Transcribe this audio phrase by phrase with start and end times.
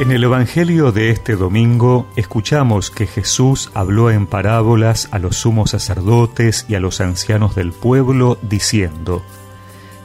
[0.00, 5.70] En el Evangelio de este domingo escuchamos que Jesús habló en parábolas a los sumos
[5.70, 9.22] sacerdotes y a los ancianos del pueblo, diciendo,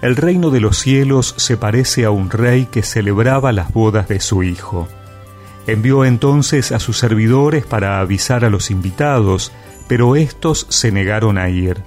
[0.03, 4.19] El reino de los cielos se parece a un rey que celebraba las bodas de
[4.19, 4.87] su hijo.
[5.65, 9.51] Envió entonces a sus servidores para avisar a los invitados,
[9.87, 11.81] pero éstos se negaron a ir.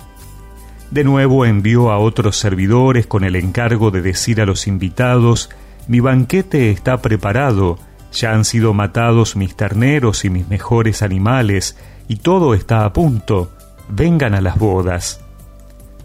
[0.91, 5.50] De nuevo envió a otros servidores con el encargo de decir a los invitados,
[5.86, 7.79] Mi banquete está preparado,
[8.12, 11.76] ya han sido matados mis terneros y mis mejores animales,
[12.08, 13.50] y todo está a punto.
[13.89, 15.20] Vengan a las bodas.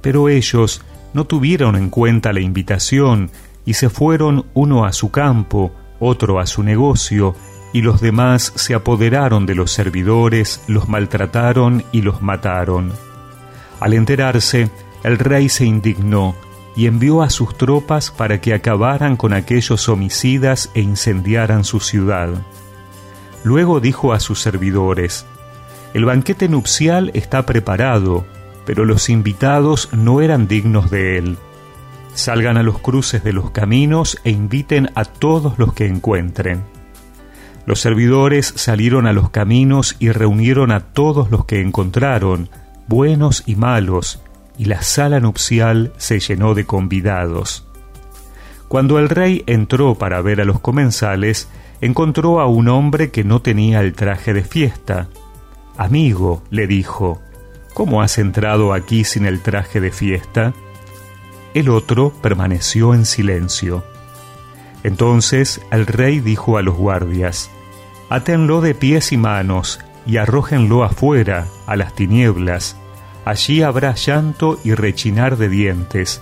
[0.01, 0.81] Pero ellos
[1.13, 3.31] no tuvieron en cuenta la invitación
[3.65, 7.35] y se fueron uno a su campo, otro a su negocio,
[7.73, 12.93] y los demás se apoderaron de los servidores, los maltrataron y los mataron.
[13.79, 14.69] Al enterarse,
[15.03, 16.35] el rey se indignó
[16.77, 22.29] y envió a sus tropas para que acabaran con aquellos homicidas e incendiaran su ciudad.
[23.43, 25.25] Luego dijo a sus servidores,
[25.95, 28.25] El banquete nupcial está preparado,
[28.63, 31.37] pero los invitados no eran dignos de él.
[32.13, 36.63] Salgan a los cruces de los caminos e inviten a todos los que encuentren.
[37.65, 42.49] Los servidores salieron a los caminos y reunieron a todos los que encontraron,
[42.87, 44.21] buenos y malos,
[44.57, 47.67] y la sala nupcial se llenó de convidados.
[48.67, 51.47] Cuando el rey entró para ver a los comensales,
[51.79, 55.07] encontró a un hombre que no tenía el traje de fiesta.
[55.77, 57.21] Amigo, le dijo,
[57.73, 60.53] ¿cómo has entrado aquí sin el traje de fiesta?
[61.53, 63.83] El otro permaneció en silencio.
[64.83, 67.49] Entonces el rey dijo a los guardias,
[68.09, 72.77] Atenlo de pies y manos y arrójenlo afuera, a las tinieblas,
[73.27, 76.21] allí habrá llanto y rechinar de dientes,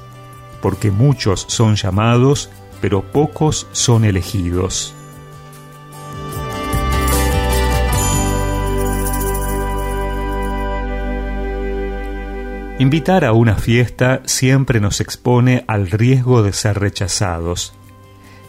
[0.60, 2.50] porque muchos son llamados,
[2.82, 4.96] pero pocos son elegidos.
[12.80, 17.76] Invitar a una fiesta siempre nos expone al riesgo de ser rechazados.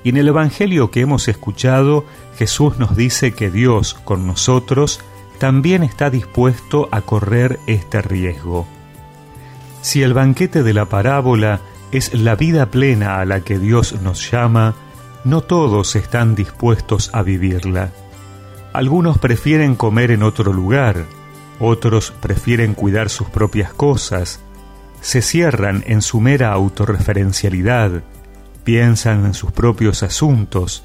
[0.03, 2.07] Y en el Evangelio que hemos escuchado,
[2.39, 5.01] Jesús nos dice que Dios con nosotros
[5.39, 8.67] también está dispuesto a correr este riesgo.
[9.83, 11.61] Si el banquete de la parábola
[11.93, 14.75] es la vida plena a la que Dios nos llama,
[15.25, 17.91] no todos están dispuestos a vivirla.
[18.73, 21.05] Algunos prefieren comer en otro lugar,
[21.59, 24.41] otros prefieren cuidar sus propias cosas,
[25.01, 28.03] se cierran en su mera autorreferencialidad,
[28.65, 30.83] piensan en sus propios asuntos,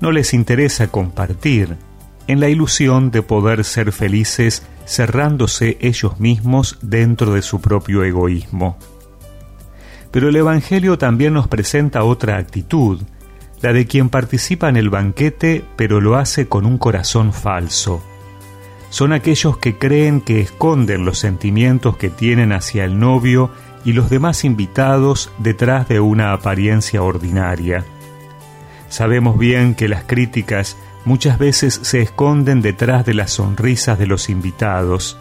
[0.00, 1.78] no les interesa compartir,
[2.26, 8.76] en la ilusión de poder ser felices cerrándose ellos mismos dentro de su propio egoísmo.
[10.10, 13.00] Pero el Evangelio también nos presenta otra actitud,
[13.62, 18.02] la de quien participa en el banquete pero lo hace con un corazón falso.
[18.90, 23.50] Son aquellos que creen que esconden los sentimientos que tienen hacia el novio
[23.84, 27.84] y los demás invitados detrás de una apariencia ordinaria.
[28.92, 30.76] Sabemos bien que las críticas
[31.06, 35.16] muchas veces se esconden detrás de las sonrisas de los invitados.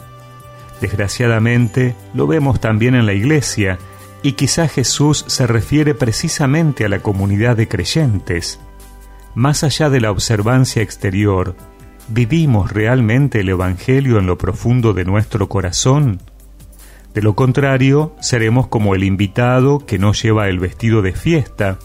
[0.81, 3.79] Desgraciadamente, lo vemos también en la iglesia,
[4.23, 8.59] y quizá Jesús se refiere precisamente a la comunidad de creyentes.
[9.35, 11.55] Más allá de la observancia exterior,
[12.09, 16.19] ¿vivimos realmente el Evangelio en lo profundo de nuestro corazón?
[17.13, 21.79] De lo contrario, seremos como el invitado que no lleva el vestido de fiesta,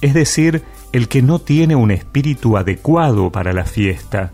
[0.00, 4.32] es decir, el que no tiene un espíritu adecuado para la fiesta.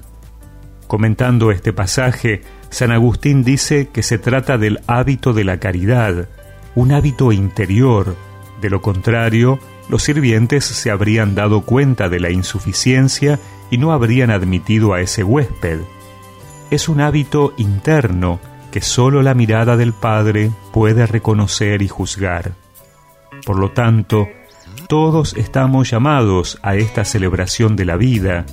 [0.87, 6.29] Comentando este pasaje, San Agustín dice que se trata del hábito de la caridad,
[6.75, 8.17] un hábito interior.
[8.61, 13.39] De lo contrario, los sirvientes se habrían dado cuenta de la insuficiencia
[13.71, 15.81] y no habrían admitido a ese huésped.
[16.71, 22.53] Es un hábito interno que sólo la mirada del Padre puede reconocer y juzgar.
[23.47, 24.27] Por lo tanto,
[24.89, 28.45] todos estamos llamados a esta celebración de la vida,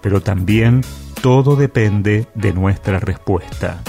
[0.00, 0.82] pero también
[1.22, 3.82] todo depende de nuestra respuesta.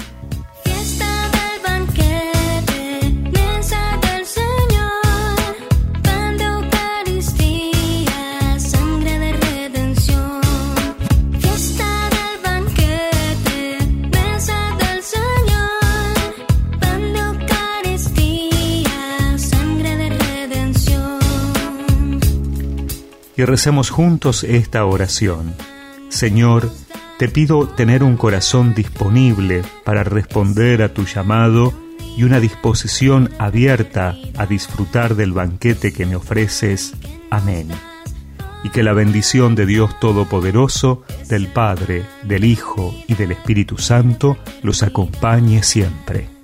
[23.36, 25.54] Y recemos juntos esta oración.
[26.08, 26.70] Señor,
[27.18, 31.72] te pido tener un corazón disponible para responder a tu llamado
[32.16, 36.94] y una disposición abierta a disfrutar del banquete que me ofreces.
[37.30, 37.68] Amén.
[38.64, 44.38] y que la bendición de Dios Todopoderoso, del Padre, del Hijo y del Espíritu Santo
[44.62, 46.35] los acompañe siempre.